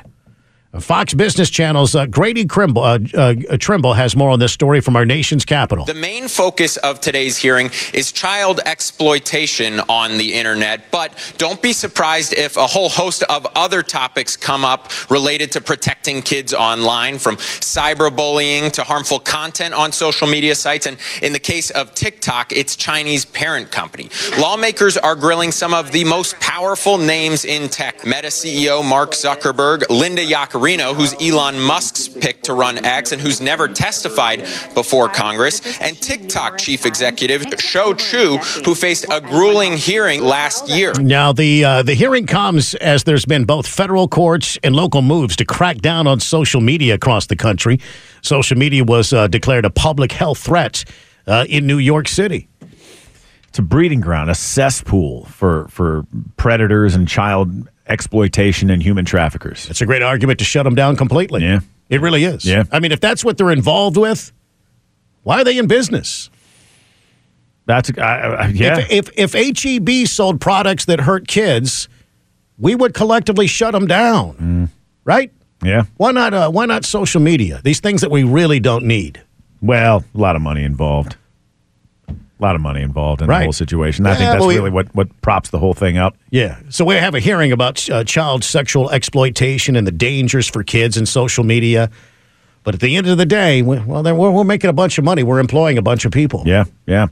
[0.80, 4.96] Fox Business Channel's uh, Grady Trimble, uh, uh, Trimble has more on this story from
[4.96, 5.84] our nation's capital.
[5.84, 11.74] The main focus of today's hearing is child exploitation on the internet, but don't be
[11.74, 17.20] surprised if a whole host of other topics come up related to protecting kids online,
[17.20, 20.86] from cyberbullying to harmful content on social media sites.
[20.86, 24.10] And in the case of TikTok, its Chinese parent company.
[24.40, 28.06] Lawmakers are grilling some of the most powerful names in tech.
[28.06, 33.42] Meta CEO Mark Zuckerberg, Linda Yaccarino, who's Elon Musk's pick to run X and who's
[33.42, 34.42] never testified
[34.76, 40.94] before Congress, and TikTok chief executive Shou Chew, who faced a grueling hearing last year.
[41.00, 45.36] Now, the uh, the hearing comes as there's been both federal courts and local moves
[45.38, 47.80] to crack down on social media across the country.
[48.22, 50.84] Social media was uh, declared a public health threat
[51.26, 52.48] uh, in New York City.
[53.48, 56.06] It's a breeding ground, a cesspool for for
[56.38, 59.70] predators and child exploitation and human traffickers.
[59.70, 61.42] It's a great argument to shut them down completely.
[61.44, 61.60] Yeah.
[61.90, 62.46] It really is.
[62.46, 62.64] Yeah.
[62.72, 64.32] I mean, if that's what they're involved with,
[65.24, 66.30] why are they in business?
[67.66, 68.80] That's I, I, yeah.
[68.90, 71.88] If, if if HEB sold products that hurt kids,
[72.58, 74.70] we would collectively shut them down, Mm.
[75.06, 75.32] right?
[75.64, 75.84] yeah.
[75.98, 76.34] Why not?
[76.34, 77.62] Uh, why not social media?
[77.64, 79.22] These things that we really don't need.
[79.62, 81.16] Well, a lot of money involved.
[82.42, 83.40] A lot of money involved in Right.
[83.40, 84.08] the whole situation.
[84.08, 86.18] I think that's well, we- really what, what props the whole thing up.
[86.32, 86.58] Yeah.
[86.70, 90.98] So we have a hearing about uh, child sexual exploitation and the dangers for kids
[90.98, 91.92] and social media.
[92.64, 94.98] But at the end of the day, we, well, then we're, we're making a bunch
[94.98, 95.22] of money.
[95.24, 96.44] We're employing a bunch of people.
[96.46, 97.08] Yeah, yeah.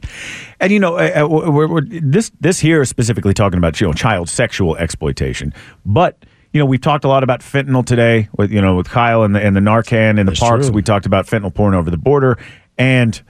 [0.59, 3.85] And you know, uh, uh, we're, we're, this this here is specifically talking about you
[3.87, 5.53] know child sexual exploitation,
[5.85, 6.17] but.
[6.51, 9.35] You know, we've talked a lot about fentanyl today with you know with Kyle and
[9.35, 10.65] the and the Narcan in the That's parks.
[10.65, 10.73] true.
[10.73, 12.39] We talked about fentanyl pouring over the border,
[12.75, 13.21] and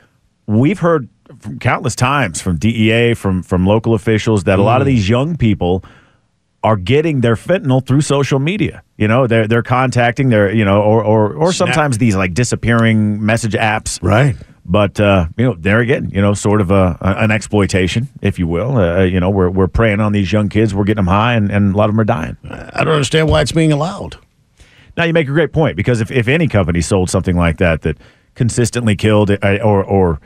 [0.48, 1.19] we've heard from
[1.60, 4.92] countless times from DEA, from from local officials that a lot of Mm.
[4.92, 5.84] these young people
[6.64, 8.84] are getting their fentanyl through social media.
[8.98, 11.68] You know, they're they're contacting their you know or or or Snap.
[11.70, 14.36] sometimes these like disappearing message apps Right.
[14.66, 18.46] but uh, you know, there again, you know, sort of a, an exploitation, if you
[18.48, 18.78] will.
[18.78, 20.76] Uh, you know, we're we're preying on these young kids.
[20.76, 22.36] We're getting them high, and, and a lot of them are dying.
[22.50, 24.18] I don't understand why it's being allowed.
[24.98, 27.84] Now, you make a great point because if, if any company sold something like that
[27.84, 27.98] that
[28.36, 30.20] consistently killed uh, or or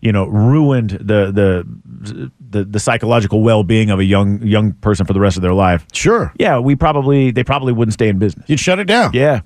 [0.00, 5.04] you know ruined the the the, the psychological well being of a young young person
[5.06, 6.32] for the rest of their life, Sure.
[6.38, 8.48] yeah, we probably they probably wouldn't stay in business.
[8.48, 9.10] You'd shut it down.
[9.12, 9.40] Yeah,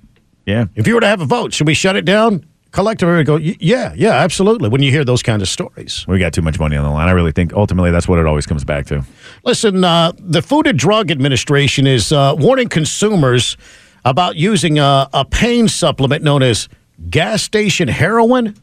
[0.47, 0.67] yeah.
[0.75, 2.45] If you were to have a vote, should we shut it down?
[2.71, 4.71] Collectively, we'd go, yeah, yeah, absolutely.
[4.71, 6.07] When you hear those kind of stories.
[6.09, 7.07] We got too much money on the line.
[7.07, 9.05] I really think ultimately that's what it always comes back to.
[9.45, 13.59] Listen, uh, the Food and Drug Administration is uh, warning consumers
[14.07, 16.71] about using a, a pain supplement known as
[17.11, 18.57] gas station heroin.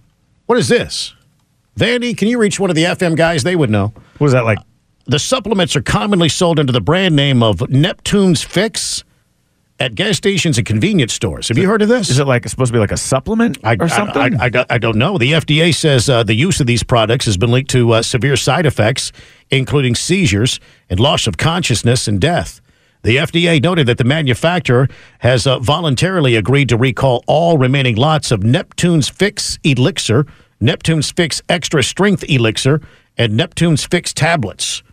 [0.47, 1.13] What is this?
[1.79, 3.43] Vandy, can you reach one of the FM guys?
[3.43, 3.93] They would know.
[4.17, 4.59] What is that like?
[5.05, 9.05] The supplements are commonly sold under the brand name of Neptune's Fix
[9.79, 11.47] at gas stations and convenience stores.
[11.47, 12.09] Have you heard of this?
[12.09, 14.39] Is it like supposed to be like a supplement I, or something?
[14.39, 15.17] I, I, I don't know.
[15.17, 18.35] The FDA says uh, the use of these products has been linked to uh, severe
[18.35, 19.13] side effects,
[19.49, 22.59] including seizures and loss of consciousness and death.
[23.03, 24.89] The FDA noted that the manufacturer
[25.19, 30.25] has uh, voluntarily agreed to recall all remaining lots of Neptune's Fix Elixir,
[30.59, 32.81] Neptune's Fix Extra Strength Elixir,
[33.17, 34.83] and Neptune's Fix tablets.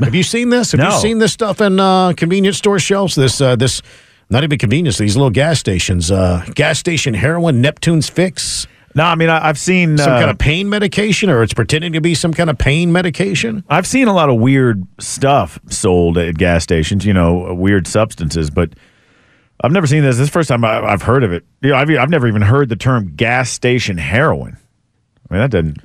[0.00, 0.72] Have you seen this?
[0.72, 0.90] Have No.
[0.94, 3.14] you seen this stuff in uh, convenience store shelves?
[3.16, 3.82] This, uh, this,
[4.30, 4.98] not even convenience.
[4.98, 8.66] These little gas stations, uh, gas station heroin, Neptune's Fix.
[8.94, 11.92] No, I mean I, I've seen Some uh, kind of pain medication, or it's pretending
[11.94, 13.64] to be some kind of pain medication.
[13.68, 17.04] I've seen a lot of weird stuff sold at gas stations.
[17.04, 18.70] You know, weird substances, but
[19.62, 20.16] I've never seen this.
[20.16, 21.44] This is the first time I, I've heard of it.
[21.60, 24.56] You know, I've I've never even heard the term gas station heroin.
[25.30, 25.78] I mean that doesn't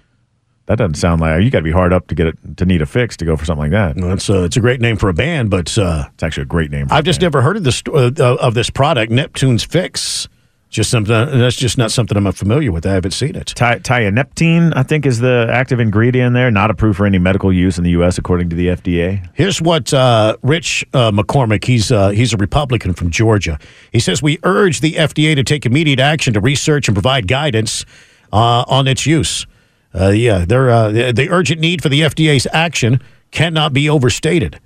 [0.65, 2.81] that doesn't sound like you got to be hard up to get it to need
[2.81, 3.97] a fix to go for something like that.
[3.97, 6.47] Well, it's uh, it's a great name for a band, but uh, It's actually a
[6.47, 6.87] great name.
[6.87, 10.27] For I've just never heard of this uh, of this product, Neptune's Fix.
[10.73, 12.83] Just something that's just not something I'm familiar with.
[12.87, 13.45] I haven't seen it.
[13.45, 16.49] Ty- Tianeptine, I think, is the active ingredient in there.
[16.49, 19.23] Not approved for any medical use in the U.S., according to the FDA.
[19.35, 23.59] Here's what uh, Rich uh, McCormick, he's uh, he's a Republican from Georgia.
[23.91, 27.85] He says we urge the FDA to take immediate action to research and provide guidance
[28.33, 29.45] uh, on its use.
[29.93, 34.59] Uh, yeah, they're, uh, the urgent need for the FDA's action cannot be overstated.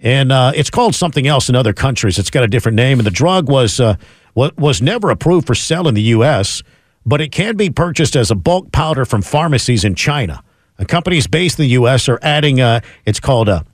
[0.00, 2.18] And uh, it's called something else in other countries.
[2.18, 5.54] It's got a different name, and the drug was uh, wa- was never approved for
[5.54, 6.62] sale in the U.S.,
[7.04, 10.42] but it can be purchased as a bulk powder from pharmacies in China.
[10.78, 12.08] Uh, companies based in the U.S.
[12.08, 12.60] are adding.
[12.60, 13.64] Uh, it's called a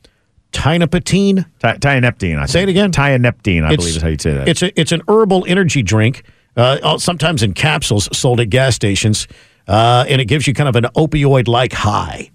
[0.53, 1.45] tinapatine.
[1.61, 2.93] Ti- Tianeptine, I Say it again.
[2.93, 4.49] Tianeptine, I It's- believe is how you say that.
[4.49, 6.23] It's a, it's an herbal energy drink,
[6.57, 9.27] uh, sometimes in capsules, sold at gas stations,
[9.67, 12.31] uh, and it gives you kind of an opioid like high.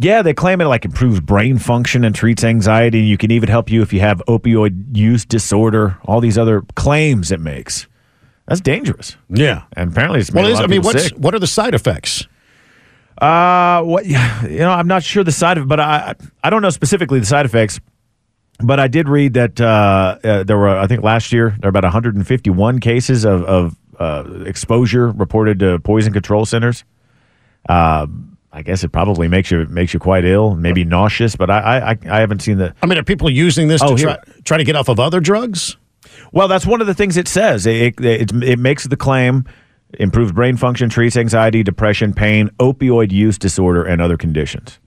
[0.00, 3.00] Yeah, they claim it like improves brain function and treats anxiety.
[3.00, 5.98] You can even help you if you have opioid use disorder.
[6.04, 7.86] All these other claims it makes.
[8.46, 9.16] That's dangerous.
[9.28, 9.64] Yeah.
[9.76, 11.14] And apparently it's made Well, a is, I mean, what's sick.
[11.16, 12.26] what are the side effects?
[13.20, 14.14] Uh, what you
[14.58, 17.46] know, I'm not sure the side of, but I I don't know specifically the side
[17.46, 17.80] effects.
[18.60, 21.78] But I did read that uh, uh, there were, I think, last year there were
[21.78, 26.84] about 151 cases of, of uh, exposure reported to poison control centers.
[27.68, 28.08] Uh,
[28.52, 31.36] I guess it probably makes you makes you quite ill, maybe nauseous.
[31.36, 32.74] But I I, I- haven't seen the.
[32.82, 35.20] I mean, are people using this Oh, to try, try to get off of other
[35.20, 35.76] drugs?
[36.32, 37.66] Well, that's one of the things it says.
[37.66, 39.44] It, it, it, it makes the claim
[39.98, 44.78] improved brain function, treats anxiety, depression, pain, opioid use disorder, and other conditions.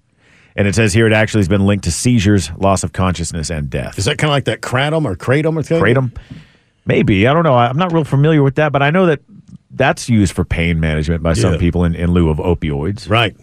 [0.55, 3.69] And it says here it actually has been linked to seizures, loss of consciousness, and
[3.69, 3.97] death.
[3.97, 5.81] Is that kind of like that kratom or kratom or thing?
[5.81, 6.15] Kratom?
[6.85, 7.25] Maybe.
[7.27, 7.55] I don't know.
[7.55, 9.21] I'm not real familiar with that, but I know that
[9.71, 11.59] that's used for pain management by some Yeah.
[11.59, 13.09] people in, in lieu of opioids.
[13.09, 13.35] Right.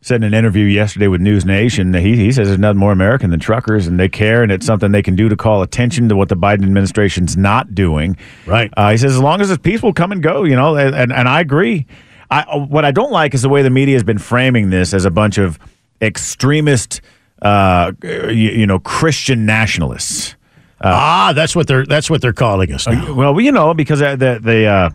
[0.00, 2.90] said in an interview yesterday with News Nation, that he he says there's nothing more
[2.90, 6.08] American than truckers, and they care, and it's something they can do to call attention
[6.08, 8.16] to what the Biden administration's not doing.
[8.46, 8.72] Right.
[8.76, 10.42] Uh, he says as long as it's peaceful, come and go.
[10.44, 11.86] You know, and and, and I agree.
[12.28, 15.04] I what I don't like is the way the media has been framing this as
[15.04, 15.60] a bunch of
[16.02, 17.00] extremist,
[17.40, 20.34] uh, you, you know, Christian nationalists.
[20.80, 23.14] ah, that's what they're that's what they're calling us now.
[23.14, 24.90] Well, you know, because uh, the the uh,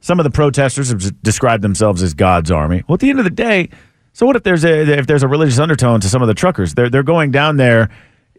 [0.00, 2.82] some of the protesters have described themselves as God's army.
[2.86, 3.70] Well, at the end of the day,
[4.12, 6.74] so what if there's a if there's a religious undertone to some of the truckers?
[6.74, 7.88] They're they're going down there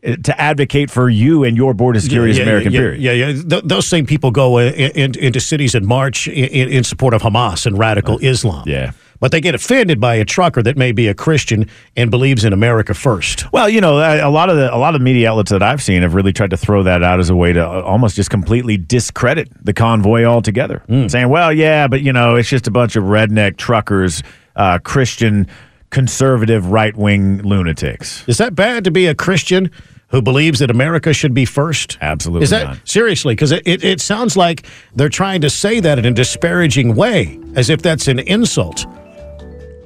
[0.06, 2.72] uh, to advocate for you and your border security as American.
[2.72, 3.02] yeah, period.
[3.02, 3.42] Yeah, yeah.
[3.42, 7.24] Th- those same people go uh, in, into cities and march in, in support of
[7.24, 8.64] Hamas and radical Islam.
[8.68, 8.92] Yeah.
[9.20, 12.54] But they get offended by a trucker that may be a Christian and believes in
[12.54, 13.52] America first.
[13.52, 16.02] Well, you know, a lot of the a lot of media outlets that I've seen
[16.02, 18.78] have really tried to throw that out as a way to uh, almost just completely
[18.78, 23.06] discredit the convoy altogether, saying, "Well, yeah, but you know, it's just a bunch of
[23.06, 24.22] redneck truckers,
[24.56, 25.48] uh, Christian,
[25.92, 29.72] conservative, right wing lunatics." Is that bad to be a Christian
[30.10, 31.98] who believes that America should be first?
[32.02, 32.88] Absolutely Is that not.
[32.88, 33.34] seriously?
[33.34, 37.40] Because it, it, it sounds like they're trying to say that in a disparaging way,
[37.56, 38.86] as if that's an insult.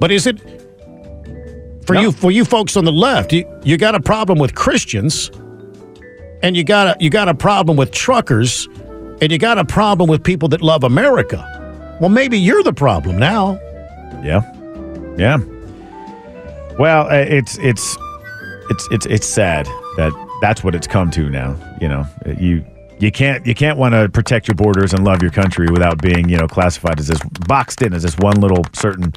[0.00, 0.40] But is it
[1.86, 3.32] for you for you folks on the left?
[3.32, 5.30] You, you got a problem with Christians,
[6.42, 8.66] and you got a you got a problem with truckers,
[9.20, 11.46] and you got a problem with people that love America.
[12.00, 13.60] Well, maybe you're the problem now.
[14.24, 14.40] Yeah,
[15.18, 15.36] yeah.
[16.78, 17.96] Well, uh, it's it's
[18.70, 19.66] it's it's it's sad
[19.98, 21.56] that that's what it's come to now.
[21.78, 22.06] You know,
[22.38, 22.64] you
[23.00, 26.28] you can't you can't want to protect your borders and love your country without being
[26.30, 29.12] you know classified as this boxed in as this one little certain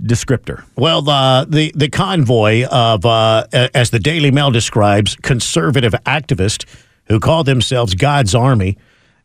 [0.00, 0.64] descriptor.
[0.76, 6.64] Well, the the, convoy of, uh, as the Daily Mail describes, conservative activists
[7.06, 8.76] who call themselves God's Army.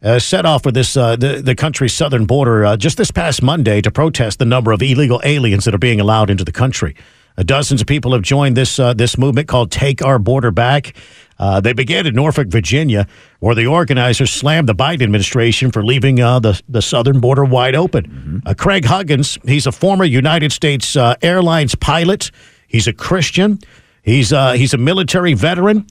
[0.02, 3.44] Uh, set off for this uh, the the country's southern border uh, just this past
[3.44, 6.96] Monday to protest the number of illegal aliens that are being allowed into the country.
[7.40, 10.94] Uh, dozens of people have joined this uh, this movement called "Take Our Border Back."
[11.40, 13.08] Uh, they began in Norfolk, Virginia,
[13.40, 17.76] where the organizers slammed the Biden administration for leaving uh, the the southern border wide
[17.76, 18.44] open.
[18.46, 22.30] Uh, Craig Huggins, he's a former United States uh, Airlines pilot.
[22.68, 23.60] He's a Christian.
[24.02, 25.88] He's uh, he's a military veteran,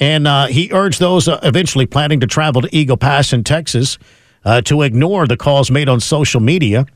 [0.00, 3.98] and uh, he urged those uh, eventually planning to travel to Eagle Pass in Texas
[4.46, 6.86] uh, to ignore the calls made on social media.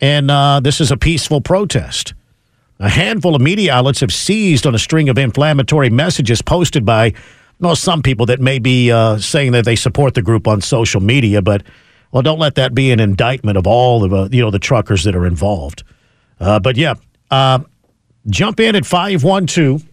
[0.00, 2.14] And uh, this is a peaceful protest.
[2.80, 7.12] A handful of media outlets have seized on a string of inflammatory messages posted by,
[7.60, 11.02] well, some people that may be uh, saying that they support the group on social
[11.02, 11.62] media, but
[12.10, 15.04] well, don't let that be an indictment of all of uh, you know the truckers
[15.04, 15.84] that are involved.
[16.40, 16.94] Uh, but yeah,
[17.30, 17.60] uh,
[18.28, 19.84] jump in at 512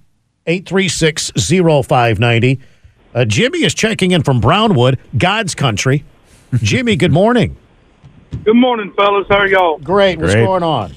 [0.45, 2.59] 836 0590.
[3.13, 6.05] Uh, Jimmy is checking in from Brownwood, God's country.
[6.55, 7.57] Jimmy, good morning.
[8.45, 9.27] Good morning, fellas.
[9.29, 9.77] How are y'all?
[9.79, 10.19] Great.
[10.19, 10.93] What's going on?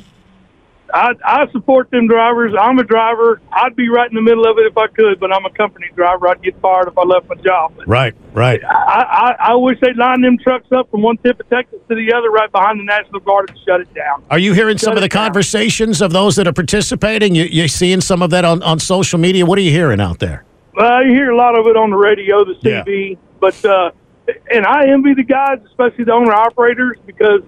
[0.95, 2.55] I I support them drivers.
[2.59, 3.41] I'm a driver.
[3.53, 5.86] I'd be right in the middle of it if I could, but I'm a company
[5.95, 6.28] driver.
[6.28, 7.72] I'd get fired if I left my job.
[7.76, 8.61] But Right, right.
[8.64, 11.95] I, I I wish they'd line them trucks up from one tip of Texas to
[11.95, 14.24] the other, right behind the National Guard, and shut it down.
[14.30, 15.26] Are you hearing some of the down.
[15.26, 17.34] conversations of those that are participating?
[17.34, 19.47] You, you're seeing some of that on, on social media?
[19.47, 20.45] What are you hearing out there?
[20.74, 23.91] Well, you hear a lot of it on the radio, the TV, but uh,
[24.51, 27.43] and I envy the guys, especially the owner operators, because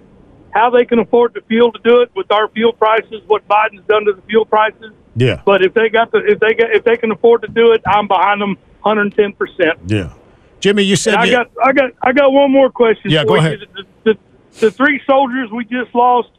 [0.53, 3.85] how they can afford the fuel to do it with our fuel prices, what Biden's
[3.87, 4.93] done to the fuel prices.
[5.15, 5.41] Yeah.
[5.45, 7.81] But if they got the if they got if they can afford to do it,
[7.85, 9.79] I'm behind them 110 percent.
[9.87, 10.13] Yeah.
[10.59, 13.11] Jimmy, you said I got I got I got one more question.
[13.11, 13.39] Yeah, for go you.
[13.39, 13.59] ahead.
[13.73, 14.19] The, the,
[14.59, 16.29] the three soldiers we just lost,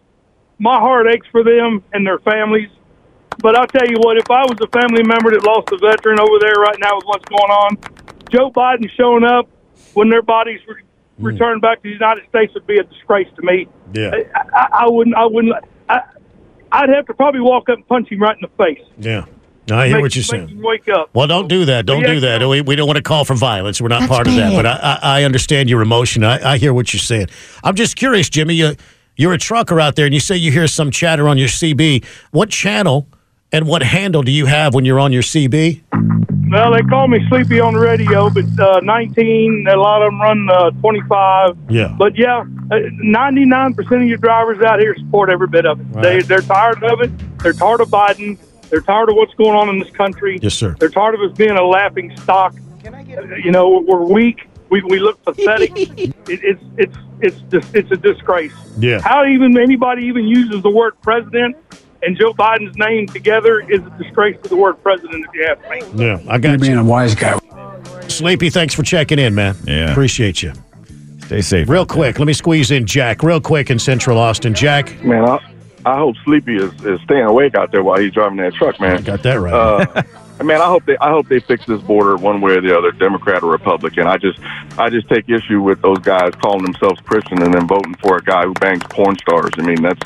[0.59, 2.71] my heart aches for them and their families.
[3.39, 6.21] But I'll tell you what, if I was a family member that lost a veteran
[6.21, 7.79] over there right now with what's going on,
[8.31, 9.49] Joe Biden showing up
[9.95, 10.83] when their bodies re-
[11.19, 11.27] Hmm.
[11.27, 13.69] returned back to the United States would be a disgrace to me.
[13.93, 14.11] Yeah.
[14.35, 15.17] I, I, I wouldn't.
[15.17, 15.55] I wouldn't.
[15.89, 16.01] I,
[16.73, 18.85] I'd have to probably walk up and punch him right in the face.
[18.99, 19.27] Yeah.
[19.69, 20.49] No, I hear Make- what you're saying.
[20.49, 21.09] him Wake up.
[21.15, 21.87] Well, don't do that.
[21.87, 22.47] Don't Yeah, do that.
[22.49, 23.81] We, we don't want to call for violence.
[23.81, 24.51] We're not That's part of that.
[24.51, 24.57] bad.
[24.57, 26.23] But I, I, I understand your emotion.
[26.25, 27.29] I, I hear what you're saying.
[27.63, 28.55] I'm just curious, Jimmy.
[28.55, 28.75] You,
[29.17, 32.05] you're a trucker out there, and you say you hear some chatter on your CB.
[32.33, 33.07] What channel
[33.53, 35.81] and what handle do you have when you're on your CB?
[36.51, 40.21] Well, they call me sleepy on the radio, but uh, 19, a lot of them
[40.21, 41.57] run uh, 25.
[41.69, 41.95] Yeah.
[41.99, 46.03] But yeah, uh, 99% of your drivers out here support every bit of it.
[46.03, 47.11] They, they're tired of it.
[47.39, 48.39] They're tired of Biden.
[48.69, 50.39] They're tired of what's going on in this country.
[50.43, 50.77] Yes, sir.
[50.79, 52.55] They're tired of us being a laughing stock.
[52.87, 52.91] Uh,
[53.37, 54.49] You know, we're weak.
[54.71, 55.71] We, we look pathetic.
[55.77, 58.53] it, it's it's it's just, it's a disgrace.
[58.79, 59.01] Yeah.
[59.01, 61.57] How even anybody even uses the word president
[62.05, 65.27] and Joe Biden's name together is a disgrace to the word president.
[65.27, 66.05] If you ask me.
[66.05, 66.59] Yeah, I got you.
[66.59, 67.39] being a wise guy.
[68.09, 69.57] Sleepy, thanks for checking in, man.
[69.67, 69.91] Yeah.
[69.91, 70.53] Appreciate you.
[71.21, 71.69] Stay safe.
[71.69, 74.55] Real quick, let me squeeze in Jack real quick in Central Austin.
[74.55, 75.03] Jack.
[75.03, 75.39] Man, I,
[75.87, 79.03] I hope Sleepy is, is staying awake out there while he's driving that truck, man.
[79.03, 79.53] Got that right.
[79.53, 80.03] Uh,
[80.45, 82.93] man, I hope they I hope they fix this border one way or the other,
[82.93, 84.07] Democrat or Republican.
[84.07, 84.39] I just
[84.79, 88.23] I just take issue with those guys calling themselves Christian and then voting for a
[88.23, 89.53] guy who bangs porn stars.
[89.57, 90.01] I mean, that's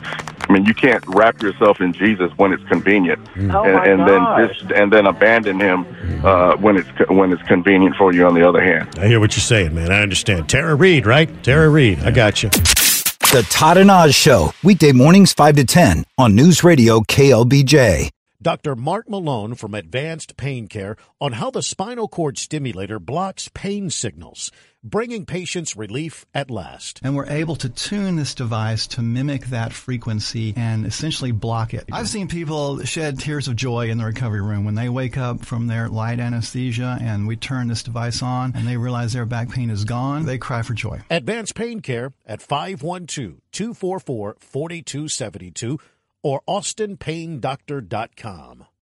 [0.49, 4.01] I mean, you can't wrap yourself in Jesus when it's convenient, Oh, and, my and
[4.09, 5.87] then just and then abandon him
[6.25, 8.27] uh, when it's when it's convenient for you.
[8.27, 8.99] On the other hand.
[8.99, 9.91] I hear what you're saying, man.
[9.93, 10.49] I understand.
[10.49, 11.29] Tara Reade, right?
[11.45, 12.01] Tara Reade.
[12.01, 12.49] I got you.
[12.51, 18.09] The Todd and Oz Show, weekday mornings 5 to 10 on News Radio KLBJ.
[18.41, 18.77] Dr.
[18.77, 24.51] Mark Malone from Advanced Pain Care on how the spinal cord stimulator blocks pain signals,
[24.83, 27.01] bringing patients relief at last.
[27.03, 31.85] And we're able to tune this device to mimic that frequency and essentially block it.
[31.93, 35.45] I've seen people shed tears of joy in the recovery room when they wake up
[35.45, 39.51] from their light anesthesia and we turn this device on and they realize their back
[39.51, 40.27] pain is gone.
[40.27, 41.01] They cry for joy.
[41.11, 45.79] Advanced Pain Care at 512 244 4272
[46.23, 48.67] or austinpaindoctor.com.